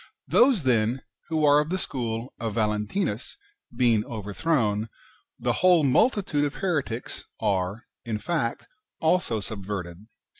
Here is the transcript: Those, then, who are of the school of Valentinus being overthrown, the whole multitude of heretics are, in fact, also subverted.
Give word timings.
Those, 0.27 0.63
then, 0.63 1.03
who 1.27 1.45
are 1.45 1.59
of 1.59 1.69
the 1.69 1.77
school 1.77 2.33
of 2.39 2.55
Valentinus 2.55 3.37
being 3.71 4.03
overthrown, 4.05 4.89
the 5.37 5.53
whole 5.61 5.83
multitude 5.83 6.43
of 6.43 6.55
heretics 6.55 7.25
are, 7.39 7.83
in 8.03 8.17
fact, 8.17 8.65
also 8.99 9.39
subverted. 9.41 10.07